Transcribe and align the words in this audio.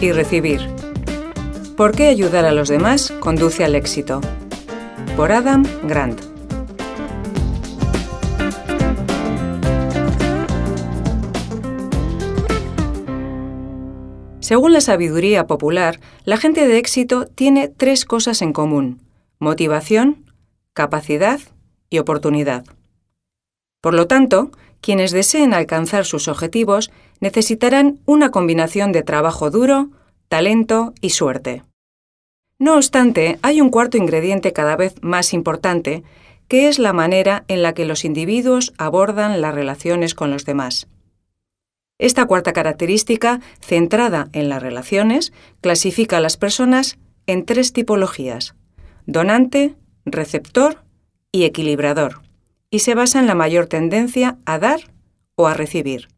y 0.00 0.12
recibir. 0.12 0.60
¿Por 1.76 1.92
qué 1.92 2.08
ayudar 2.08 2.44
a 2.44 2.52
los 2.52 2.68
demás 2.68 3.12
conduce 3.20 3.64
al 3.64 3.74
éxito? 3.74 4.20
Por 5.16 5.32
Adam 5.32 5.64
Grant. 5.84 6.20
Según 14.40 14.74
la 14.74 14.82
sabiduría 14.82 15.46
popular, 15.46 16.00
la 16.24 16.36
gente 16.36 16.68
de 16.68 16.76
éxito 16.76 17.26
tiene 17.26 17.68
tres 17.68 18.04
cosas 18.04 18.42
en 18.42 18.52
común. 18.52 19.00
Motivación, 19.38 20.30
capacidad 20.74 21.40
y 21.88 21.98
oportunidad. 21.98 22.64
Por 23.80 23.94
lo 23.94 24.06
tanto, 24.06 24.50
quienes 24.82 25.12
deseen 25.12 25.54
alcanzar 25.54 26.04
sus 26.04 26.28
objetivos 26.28 26.90
necesitarán 27.20 28.00
una 28.04 28.30
combinación 28.30 28.92
de 28.92 29.02
trabajo 29.02 29.50
duro, 29.50 29.90
talento 30.28 30.94
y 31.00 31.10
suerte. 31.10 31.62
No 32.58 32.76
obstante, 32.76 33.38
hay 33.42 33.60
un 33.60 33.70
cuarto 33.70 33.96
ingrediente 33.96 34.52
cada 34.52 34.76
vez 34.76 34.94
más 35.02 35.34
importante, 35.34 36.02
que 36.48 36.68
es 36.68 36.78
la 36.78 36.92
manera 36.92 37.44
en 37.48 37.62
la 37.62 37.74
que 37.74 37.84
los 37.84 38.04
individuos 38.04 38.72
abordan 38.78 39.40
las 39.40 39.54
relaciones 39.54 40.14
con 40.14 40.30
los 40.30 40.44
demás. 40.44 40.86
Esta 41.98 42.26
cuarta 42.26 42.52
característica, 42.52 43.40
centrada 43.60 44.28
en 44.32 44.48
las 44.48 44.62
relaciones, 44.62 45.32
clasifica 45.60 46.18
a 46.18 46.20
las 46.20 46.36
personas 46.36 46.98
en 47.26 47.44
tres 47.44 47.72
tipologías, 47.72 48.54
donante, 49.06 49.76
receptor 50.04 50.84
y 51.32 51.44
equilibrador, 51.44 52.22
y 52.70 52.80
se 52.80 52.94
basa 52.94 53.20
en 53.20 53.26
la 53.26 53.34
mayor 53.34 53.66
tendencia 53.66 54.38
a 54.44 54.58
dar 54.58 54.80
o 55.36 55.46
a 55.46 55.54
recibir. 55.54 56.08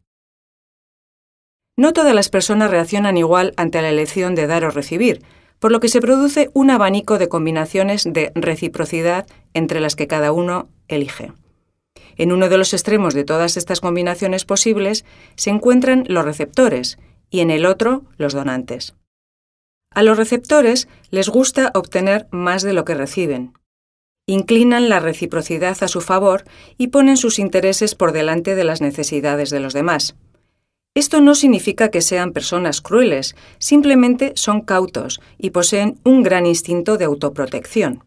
No 1.77 1.93
todas 1.93 2.15
las 2.15 2.29
personas 2.29 2.71
reaccionan 2.71 3.17
igual 3.17 3.53
ante 3.55 3.81
la 3.81 3.89
elección 3.89 4.33
de 4.33 4.47
dar 4.47 4.65
o 4.65 4.71
recibir, 4.71 5.21
por 5.59 5.71
lo 5.71 5.79
que 5.79 5.89
se 5.89 6.01
produce 6.01 6.49
un 6.53 6.71
abanico 6.71 7.19
de 7.19 7.29
combinaciones 7.29 8.03
de 8.03 8.31
reciprocidad 8.33 9.27
entre 9.53 9.79
las 9.79 9.95
que 9.95 10.07
cada 10.07 10.31
uno 10.31 10.69
elige. 10.87 11.31
En 12.17 12.31
uno 12.31 12.49
de 12.49 12.57
los 12.57 12.73
extremos 12.73 13.13
de 13.13 13.23
todas 13.23 13.57
estas 13.57 13.79
combinaciones 13.79 14.43
posibles 14.43 15.05
se 15.35 15.51
encuentran 15.51 16.03
los 16.07 16.25
receptores 16.25 16.97
y 17.29 17.41
en 17.41 17.51
el 17.51 17.65
otro 17.65 18.05
los 18.17 18.33
donantes. 18.33 18.95
A 19.93 20.01
los 20.01 20.17
receptores 20.17 20.87
les 21.11 21.29
gusta 21.29 21.71
obtener 21.75 22.27
más 22.31 22.63
de 22.63 22.73
lo 22.73 22.85
que 22.85 22.95
reciben. 22.95 23.53
Inclinan 24.25 24.89
la 24.89 24.99
reciprocidad 24.99 25.77
a 25.81 25.87
su 25.87 26.01
favor 26.01 26.43
y 26.77 26.87
ponen 26.87 27.17
sus 27.17 27.39
intereses 27.39 27.95
por 27.95 28.11
delante 28.11 28.55
de 28.55 28.63
las 28.63 28.81
necesidades 28.81 29.49
de 29.51 29.59
los 29.59 29.73
demás. 29.73 30.15
Esto 30.97 31.21
no 31.21 31.35
significa 31.35 31.91
que 31.91 32.01
sean 32.01 32.33
personas 32.33 32.81
crueles, 32.81 33.35
simplemente 33.59 34.31
son 34.33 34.61
cautos 34.61 35.21
y 35.37 35.51
poseen 35.51 35.99
un 36.03 36.23
gran 36.23 36.47
instinto 36.47 36.97
de 36.97 37.05
autoprotección. 37.05 38.03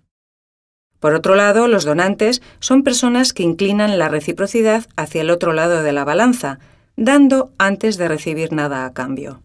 Por 0.98 1.14
otro 1.14 1.36
lado, 1.36 1.68
los 1.68 1.84
donantes 1.84 2.42
son 2.58 2.82
personas 2.82 3.32
que 3.32 3.44
inclinan 3.44 3.96
la 3.96 4.08
reciprocidad 4.08 4.86
hacia 4.96 5.20
el 5.20 5.30
otro 5.30 5.52
lado 5.52 5.84
de 5.84 5.92
la 5.92 6.04
balanza, 6.04 6.58
dando 6.96 7.52
antes 7.58 7.96
de 7.96 8.08
recibir 8.08 8.52
nada 8.52 8.84
a 8.84 8.92
cambio. 8.92 9.40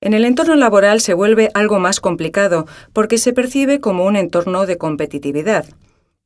En 0.00 0.14
el 0.14 0.24
entorno 0.24 0.54
laboral 0.54 1.00
se 1.00 1.12
vuelve 1.12 1.50
algo 1.54 1.80
más 1.80 1.98
complicado 1.98 2.68
porque 2.92 3.18
se 3.18 3.32
percibe 3.32 3.80
como 3.80 4.04
un 4.04 4.14
entorno 4.14 4.66
de 4.66 4.78
competitividad. 4.78 5.66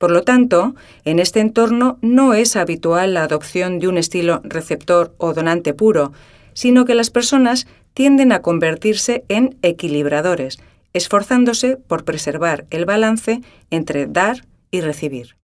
Por 0.00 0.12
lo 0.12 0.22
tanto, 0.22 0.74
en 1.04 1.18
este 1.18 1.40
entorno 1.40 1.98
no 2.00 2.32
es 2.32 2.56
habitual 2.56 3.12
la 3.12 3.24
adopción 3.24 3.78
de 3.78 3.86
un 3.86 3.98
estilo 3.98 4.40
receptor 4.44 5.14
o 5.18 5.34
donante 5.34 5.74
puro, 5.74 6.14
sino 6.54 6.86
que 6.86 6.94
las 6.94 7.10
personas 7.10 7.66
tienden 7.92 8.32
a 8.32 8.40
convertirse 8.40 9.24
en 9.28 9.58
equilibradores, 9.60 10.58
esforzándose 10.94 11.76
por 11.76 12.06
preservar 12.06 12.64
el 12.70 12.86
balance 12.86 13.42
entre 13.68 14.06
dar 14.06 14.46
y 14.70 14.80
recibir. 14.80 15.36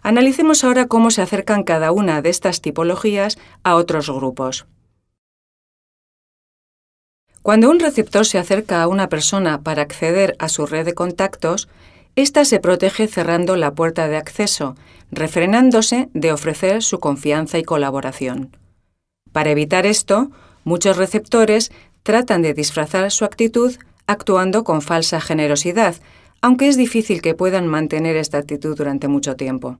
Analicemos 0.00 0.64
ahora 0.64 0.86
cómo 0.86 1.10
se 1.10 1.20
acercan 1.20 1.62
cada 1.62 1.92
una 1.92 2.22
de 2.22 2.30
estas 2.30 2.62
tipologías 2.62 3.36
a 3.62 3.74
otros 3.74 4.08
grupos. 4.08 4.66
Cuando 7.42 7.68
un 7.68 7.80
receptor 7.80 8.24
se 8.24 8.38
acerca 8.38 8.82
a 8.82 8.88
una 8.88 9.10
persona 9.10 9.60
para 9.60 9.82
acceder 9.82 10.36
a 10.38 10.48
su 10.48 10.64
red 10.64 10.86
de 10.86 10.94
contactos, 10.94 11.68
ésta 12.16 12.44
se 12.44 12.60
protege 12.60 13.06
cerrando 13.06 13.56
la 13.56 13.74
puerta 13.74 14.08
de 14.08 14.16
acceso, 14.16 14.76
refrenándose 15.10 16.08
de 16.14 16.32
ofrecer 16.32 16.82
su 16.82 17.00
confianza 17.00 17.58
y 17.58 17.64
colaboración. 17.64 18.56
Para 19.32 19.50
evitar 19.50 19.86
esto, 19.86 20.30
muchos 20.64 20.96
receptores 20.96 21.70
tratan 22.02 22.42
de 22.42 22.54
disfrazar 22.54 23.10
su 23.10 23.24
actitud 23.24 23.76
actuando 24.06 24.64
con 24.64 24.82
falsa 24.82 25.20
generosidad, 25.20 25.96
aunque 26.40 26.68
es 26.68 26.76
difícil 26.76 27.22
que 27.22 27.34
puedan 27.34 27.66
mantener 27.66 28.16
esta 28.16 28.38
actitud 28.38 28.76
durante 28.76 29.08
mucho 29.08 29.36
tiempo. 29.36 29.78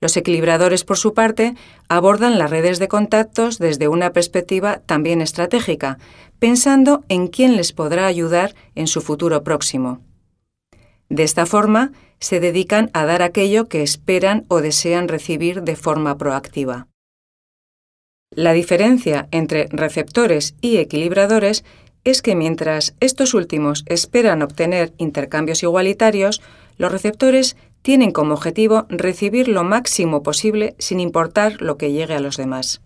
Los 0.00 0.16
equilibradores, 0.16 0.84
por 0.84 0.98
su 0.98 1.14
parte, 1.14 1.54
abordan 1.88 2.38
las 2.38 2.50
redes 2.50 2.78
de 2.78 2.88
contactos 2.88 3.58
desde 3.58 3.88
una 3.88 4.12
perspectiva 4.12 4.80
también 4.84 5.20
estratégica, 5.20 5.98
pensando 6.38 7.04
en 7.08 7.28
quién 7.28 7.56
les 7.56 7.72
podrá 7.72 8.06
ayudar 8.06 8.54
en 8.74 8.86
su 8.86 9.00
futuro 9.00 9.42
próximo. 9.44 10.00
De 11.08 11.22
esta 11.22 11.46
forma, 11.46 11.92
se 12.20 12.40
dedican 12.40 12.90
a 12.94 13.04
dar 13.04 13.22
aquello 13.22 13.68
que 13.68 13.82
esperan 13.82 14.44
o 14.48 14.60
desean 14.60 15.08
recibir 15.08 15.62
de 15.62 15.76
forma 15.76 16.16
proactiva. 16.16 16.88
La 18.30 18.52
diferencia 18.52 19.28
entre 19.30 19.68
receptores 19.70 20.54
y 20.60 20.78
equilibradores 20.78 21.64
es 22.04 22.20
que 22.20 22.34
mientras 22.34 22.94
estos 23.00 23.34
últimos 23.34 23.84
esperan 23.86 24.42
obtener 24.42 24.92
intercambios 24.98 25.62
igualitarios, 25.62 26.42
los 26.76 26.90
receptores 26.90 27.56
tienen 27.82 28.12
como 28.12 28.34
objetivo 28.34 28.86
recibir 28.88 29.48
lo 29.48 29.62
máximo 29.62 30.22
posible 30.22 30.74
sin 30.78 31.00
importar 31.00 31.60
lo 31.60 31.76
que 31.76 31.92
llegue 31.92 32.14
a 32.14 32.20
los 32.20 32.36
demás. 32.36 32.80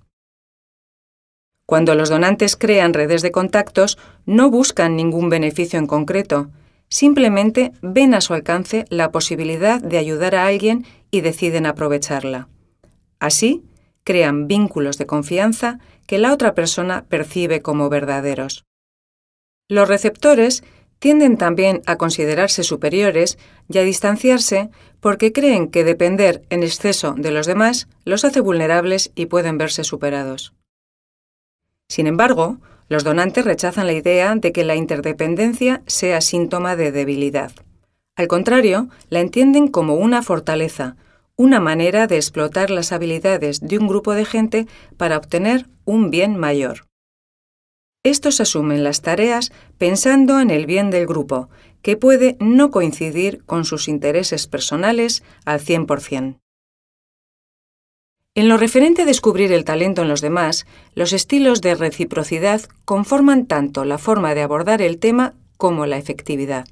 Cuando 1.66 1.94
los 1.94 2.08
donantes 2.08 2.56
crean 2.56 2.94
redes 2.94 3.22
de 3.22 3.30
contactos, 3.30 3.98
no 4.26 4.50
buscan 4.50 4.96
ningún 4.96 5.28
beneficio 5.28 5.78
en 5.78 5.86
concreto, 5.86 6.48
simplemente 6.88 7.72
ven 7.82 8.14
a 8.14 8.20
su 8.20 8.34
alcance 8.34 8.84
la 8.88 9.10
posibilidad 9.10 9.80
de 9.80 9.98
ayudar 9.98 10.34
a 10.34 10.46
alguien 10.46 10.86
y 11.10 11.20
deciden 11.20 11.66
aprovecharla. 11.66 12.48
Así, 13.20 13.62
crean 14.04 14.46
vínculos 14.46 14.98
de 14.98 15.06
confianza 15.06 15.80
que 16.06 16.18
la 16.18 16.32
otra 16.32 16.54
persona 16.54 17.04
percibe 17.08 17.60
como 17.60 17.88
verdaderos. 17.90 18.64
Los 19.68 19.88
receptores 19.88 20.64
tienden 20.98 21.36
también 21.36 21.82
a 21.86 21.96
considerarse 21.96 22.64
superiores 22.64 23.38
y 23.68 23.78
a 23.78 23.82
distanciarse 23.82 24.70
porque 25.00 25.32
creen 25.32 25.68
que 25.68 25.84
depender 25.84 26.42
en 26.50 26.62
exceso 26.62 27.14
de 27.16 27.30
los 27.30 27.46
demás 27.46 27.88
los 28.04 28.24
hace 28.24 28.40
vulnerables 28.40 29.12
y 29.14 29.26
pueden 29.26 29.58
verse 29.58 29.84
superados. 29.84 30.54
Sin 31.88 32.06
embargo, 32.06 32.58
los 32.88 33.04
donantes 33.04 33.44
rechazan 33.44 33.86
la 33.86 33.92
idea 33.92 34.34
de 34.34 34.52
que 34.52 34.64
la 34.64 34.76
interdependencia 34.76 35.82
sea 35.86 36.20
síntoma 36.20 36.76
de 36.76 36.92
debilidad. 36.92 37.52
Al 38.16 38.28
contrario, 38.28 38.88
la 39.10 39.20
entienden 39.20 39.68
como 39.68 39.94
una 39.94 40.22
fortaleza, 40.22 40.96
una 41.36 41.60
manera 41.60 42.06
de 42.06 42.16
explotar 42.16 42.70
las 42.70 42.90
habilidades 42.90 43.60
de 43.60 43.78
un 43.78 43.86
grupo 43.86 44.14
de 44.14 44.24
gente 44.24 44.66
para 44.96 45.16
obtener 45.16 45.66
un 45.84 46.10
bien 46.10 46.36
mayor. 46.36 46.88
Estos 48.02 48.40
asumen 48.40 48.84
las 48.84 49.02
tareas 49.02 49.52
pensando 49.76 50.40
en 50.40 50.50
el 50.50 50.66
bien 50.66 50.90
del 50.90 51.06
grupo, 51.06 51.48
que 51.82 51.96
puede 51.96 52.36
no 52.40 52.70
coincidir 52.70 53.44
con 53.44 53.64
sus 53.64 53.86
intereses 53.86 54.46
personales 54.46 55.22
al 55.44 55.60
100%. 55.60 56.38
En 58.38 58.48
lo 58.48 58.56
referente 58.56 59.02
a 59.02 59.04
descubrir 59.04 59.50
el 59.50 59.64
talento 59.64 60.02
en 60.02 60.08
los 60.08 60.20
demás, 60.20 60.64
los 60.94 61.12
estilos 61.12 61.60
de 61.60 61.74
reciprocidad 61.74 62.62
conforman 62.84 63.46
tanto 63.46 63.84
la 63.84 63.98
forma 63.98 64.32
de 64.36 64.42
abordar 64.42 64.80
el 64.80 65.00
tema 65.00 65.34
como 65.56 65.86
la 65.86 65.98
efectividad. 65.98 66.68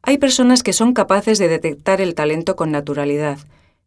Hay 0.00 0.18
personas 0.18 0.62
que 0.62 0.72
son 0.72 0.94
capaces 0.94 1.40
de 1.40 1.48
detectar 1.48 2.00
el 2.00 2.14
talento 2.14 2.54
con 2.54 2.70
naturalidad, 2.70 3.40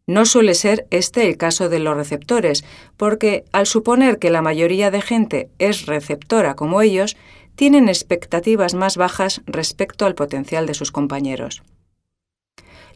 no 0.06 0.26
suele 0.26 0.52
ser 0.52 0.86
este 0.90 1.26
el 1.26 1.38
caso 1.38 1.70
de 1.70 1.78
los 1.78 1.96
receptores, 1.96 2.64
porque 2.98 3.46
al 3.50 3.64
suponer 3.64 4.18
que 4.18 4.28
la 4.28 4.42
mayoría 4.42 4.90
de 4.90 5.00
gente 5.00 5.48
es 5.58 5.86
receptora 5.86 6.54
como 6.54 6.82
ellos, 6.82 7.16
tienen 7.54 7.88
expectativas 7.88 8.74
más 8.74 8.98
bajas 8.98 9.40
respecto 9.46 10.04
al 10.04 10.14
potencial 10.14 10.66
de 10.66 10.74
sus 10.74 10.92
compañeros. 10.92 11.62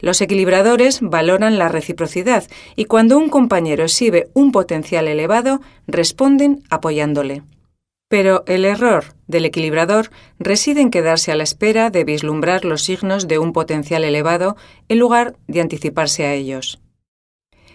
Los 0.03 0.19
equilibradores 0.19 0.99
valoran 1.01 1.57
la 1.57 1.69
reciprocidad 1.69 2.43
y 2.75 2.85
cuando 2.85 3.17
un 3.17 3.29
compañero 3.29 3.85
exhibe 3.85 4.27
un 4.33 4.51
potencial 4.51 5.07
elevado, 5.07 5.61
responden 5.87 6.61
apoyándole. 6.69 7.43
Pero 8.09 8.43
el 8.45 8.65
error 8.65 9.15
del 9.27 9.45
equilibrador 9.45 10.09
reside 10.39 10.81
en 10.81 10.91
quedarse 10.91 11.31
a 11.31 11.37
la 11.37 11.43
espera 11.43 11.89
de 11.89 12.03
vislumbrar 12.03 12.65
los 12.65 12.83
signos 12.83 13.29
de 13.29 13.39
un 13.39 13.53
potencial 13.53 14.03
elevado 14.03 14.57
en 14.89 14.99
lugar 14.99 15.37
de 15.47 15.61
anticiparse 15.61 16.25
a 16.25 16.33
ellos. 16.33 16.81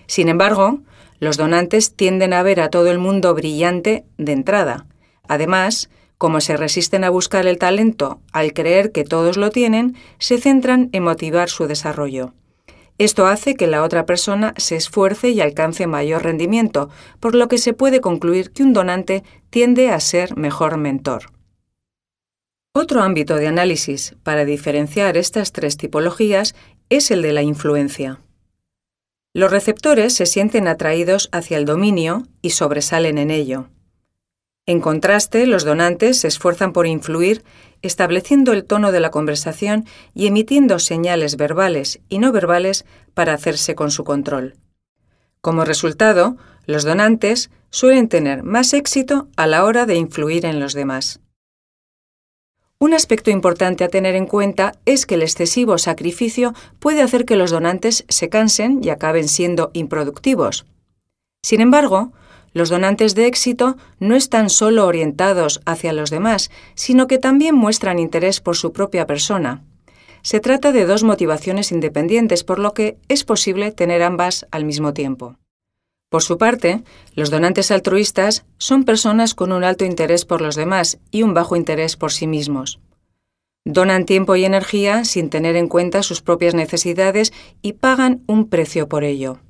Sin 0.06 0.28
embargo, 0.28 0.80
los 1.20 1.38
donantes 1.38 1.96
tienden 1.96 2.34
a 2.34 2.42
ver 2.42 2.60
a 2.60 2.68
todo 2.68 2.90
el 2.90 2.98
mundo 2.98 3.32
brillante 3.32 4.04
de 4.18 4.32
entrada. 4.32 4.84
Además, 5.28 5.88
como 6.18 6.40
se 6.40 6.56
resisten 6.56 7.04
a 7.04 7.10
buscar 7.10 7.46
el 7.46 7.58
talento 7.58 8.20
al 8.32 8.52
creer 8.52 8.92
que 8.92 9.04
todos 9.04 9.36
lo 9.36 9.50
tienen, 9.50 9.96
se 10.18 10.38
centran 10.38 10.90
en 10.92 11.04
motivar 11.04 11.48
su 11.48 11.66
desarrollo. 11.66 12.34
Esto 12.98 13.26
hace 13.26 13.54
que 13.54 13.68
la 13.68 13.84
otra 13.84 14.04
persona 14.04 14.52
se 14.56 14.74
esfuerce 14.74 15.30
y 15.30 15.40
alcance 15.40 15.86
mayor 15.86 16.24
rendimiento, 16.24 16.90
por 17.20 17.36
lo 17.36 17.46
que 17.46 17.58
se 17.58 17.72
puede 17.72 18.00
concluir 18.00 18.50
que 18.50 18.64
un 18.64 18.72
donante 18.72 19.22
tiende 19.50 19.90
a 19.90 20.00
ser 20.00 20.36
mejor 20.36 20.76
mentor. 20.76 21.30
Otro 22.74 23.02
ámbito 23.02 23.36
de 23.36 23.46
análisis 23.46 24.16
para 24.24 24.44
diferenciar 24.44 25.16
estas 25.16 25.52
tres 25.52 25.76
tipologías 25.76 26.56
es 26.90 27.12
el 27.12 27.22
de 27.22 27.32
la 27.32 27.42
influencia. 27.42 28.20
Los 29.32 29.52
receptores 29.52 30.14
se 30.14 30.26
sienten 30.26 30.66
atraídos 30.66 31.28
hacia 31.30 31.58
el 31.58 31.64
dominio 31.64 32.24
y 32.42 32.50
sobresalen 32.50 33.18
en 33.18 33.30
ello. 33.30 33.68
En 34.68 34.82
contraste, 34.82 35.46
los 35.46 35.64
donantes 35.64 36.20
se 36.20 36.28
esfuerzan 36.28 36.74
por 36.74 36.86
influir, 36.86 37.42
estableciendo 37.80 38.52
el 38.52 38.66
tono 38.66 38.92
de 38.92 39.00
la 39.00 39.10
conversación 39.10 39.86
y 40.12 40.26
emitiendo 40.26 40.78
señales 40.78 41.38
verbales 41.38 42.00
y 42.10 42.18
no 42.18 42.32
verbales 42.32 42.84
para 43.14 43.32
hacerse 43.32 43.74
con 43.74 43.90
su 43.90 44.04
control. 44.04 44.56
Como 45.40 45.64
resultado, 45.64 46.36
los 46.66 46.84
donantes 46.84 47.50
suelen 47.70 48.10
tener 48.10 48.42
más 48.42 48.74
éxito 48.74 49.28
a 49.36 49.46
la 49.46 49.64
hora 49.64 49.86
de 49.86 49.94
influir 49.94 50.44
en 50.44 50.60
los 50.60 50.74
demás. 50.74 51.20
Un 52.78 52.92
aspecto 52.92 53.30
importante 53.30 53.84
a 53.84 53.88
tener 53.88 54.16
en 54.16 54.26
cuenta 54.26 54.72
es 54.84 55.06
que 55.06 55.14
el 55.14 55.22
excesivo 55.22 55.78
sacrificio 55.78 56.52
puede 56.78 57.00
hacer 57.00 57.24
que 57.24 57.36
los 57.36 57.50
donantes 57.50 58.04
se 58.10 58.28
cansen 58.28 58.80
y 58.84 58.90
acaben 58.90 59.28
siendo 59.28 59.70
improductivos. 59.72 60.66
Sin 61.42 61.62
embargo, 61.62 62.12
los 62.52 62.68
donantes 62.68 63.14
de 63.14 63.26
éxito 63.26 63.76
no 63.98 64.16
están 64.16 64.50
solo 64.50 64.86
orientados 64.86 65.60
hacia 65.66 65.92
los 65.92 66.10
demás, 66.10 66.50
sino 66.74 67.06
que 67.06 67.18
también 67.18 67.54
muestran 67.54 67.98
interés 67.98 68.40
por 68.40 68.56
su 68.56 68.72
propia 68.72 69.06
persona. 69.06 69.62
Se 70.22 70.40
trata 70.40 70.72
de 70.72 70.84
dos 70.84 71.04
motivaciones 71.04 71.72
independientes, 71.72 72.44
por 72.44 72.58
lo 72.58 72.74
que 72.74 72.96
es 73.08 73.24
posible 73.24 73.72
tener 73.72 74.02
ambas 74.02 74.46
al 74.50 74.64
mismo 74.64 74.92
tiempo. 74.92 75.36
Por 76.08 76.22
su 76.22 76.38
parte, 76.38 76.82
los 77.14 77.30
donantes 77.30 77.70
altruistas 77.70 78.44
son 78.56 78.84
personas 78.84 79.34
con 79.34 79.52
un 79.52 79.62
alto 79.62 79.84
interés 79.84 80.24
por 80.24 80.40
los 80.40 80.56
demás 80.56 80.98
y 81.10 81.22
un 81.22 81.34
bajo 81.34 81.54
interés 81.54 81.96
por 81.96 82.12
sí 82.12 82.26
mismos. 82.26 82.80
Donan 83.64 84.06
tiempo 84.06 84.34
y 84.34 84.46
energía 84.46 85.04
sin 85.04 85.28
tener 85.28 85.54
en 85.54 85.68
cuenta 85.68 86.02
sus 86.02 86.22
propias 86.22 86.54
necesidades 86.54 87.34
y 87.60 87.74
pagan 87.74 88.22
un 88.26 88.48
precio 88.48 88.88
por 88.88 89.04
ello. 89.04 89.40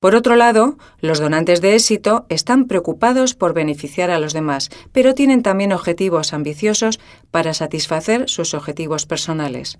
Por 0.00 0.14
otro 0.14 0.36
lado, 0.36 0.76
los 1.00 1.18
donantes 1.18 1.60
de 1.60 1.74
éxito 1.74 2.26
están 2.28 2.66
preocupados 2.66 3.34
por 3.34 3.54
beneficiar 3.54 4.10
a 4.10 4.18
los 4.18 4.34
demás, 4.34 4.70
pero 4.92 5.14
tienen 5.14 5.42
también 5.42 5.72
objetivos 5.72 6.32
ambiciosos 6.32 7.00
para 7.30 7.54
satisfacer 7.54 8.28
sus 8.28 8.52
objetivos 8.52 9.06
personales. 9.06 9.78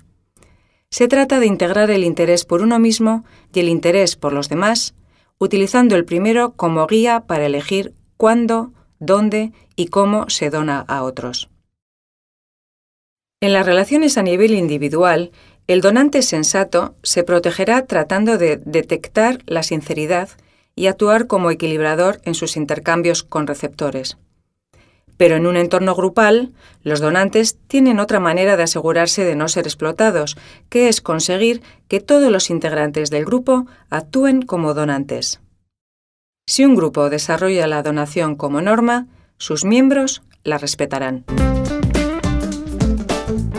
Se 0.91 1.09
trata 1.09 1.39
de 1.39 1.47
integrar 1.47 1.91
el 1.91 2.05
interés 2.05 2.45
por 2.45 2.63
uno 2.63 2.79
mismo 2.79 3.25
y 3.53 3.61
el 3.61 3.69
interés 3.69 4.17
por 4.17 4.33
los 4.33 4.49
demás, 4.49 4.95
utilizando 5.39 5.97
el 5.97 6.05
primero 6.05 6.53
como 6.53 6.87
guía 6.87 7.25
para 7.27 7.47
elegir 7.47 7.93
cuándo, 8.17 8.73
dónde 8.99 9.53
y 9.75 9.89
cómo 9.89 10.31
se 10.31 10.49
dona 10.49 10.81
a 10.81 11.03
otros. 11.03 11.51
En 13.41 13.53
las 13.53 13.67
relaciones 13.67 14.17
a 14.17 14.23
nivel 14.23 14.55
individual, 14.55 15.31
el 15.67 15.81
donante 15.81 16.23
sensato 16.23 16.95
se 17.03 17.25
protegerá 17.25 17.87
tratando 17.87 18.39
de 18.39 18.61
detectar 18.65 19.39
la 19.47 19.63
sinceridad 19.63 20.29
y 20.77 20.87
actuar 20.87 21.27
como 21.27 21.51
equilibrador 21.51 22.21
en 22.25 22.35
sus 22.35 22.57
intercambios 22.57 23.23
con 23.25 23.47
receptores. 23.47 24.17
Pero 25.17 25.37
en 25.37 25.47
un 25.47 25.57
entorno 25.57 25.95
grupal, 25.95 26.53
los 26.83 27.01
donantes 27.01 27.57
tienen 27.67 27.99
otra 27.99 28.21
manera 28.21 28.57
de 28.57 28.65
asegurarse 28.65 29.25
de 29.25 29.35
no 29.35 29.49
ser 29.49 29.67
explotados, 29.67 30.37
que 30.69 30.89
es 30.89 31.01
conseguir 31.01 31.63
que 31.89 32.01
todos 32.01 32.31
los 32.31 32.51
integrantes 32.51 33.11
del 33.11 33.25
grupo 33.25 33.67
actúen 33.89 34.43
como 34.43 34.75
donantes. 34.75 35.41
Si 36.47 36.65
un 36.65 36.77
grupo 36.77 37.11
desarrolla 37.11 37.67
la 37.67 37.83
donación 37.83 38.37
como 38.37 38.61
norma, 38.61 39.07
sus 39.39 39.65
miembros 39.65 40.23
la 40.45 40.59
respetarán. 40.59 41.25